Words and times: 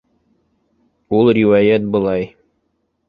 Ул 1.19 1.31
риүәйәт 1.39 1.89
былай. 1.97 2.27